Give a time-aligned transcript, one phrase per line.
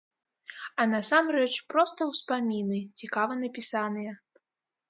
[0.83, 4.11] А насамрэч проста ўспаміны, цікава напісаныя.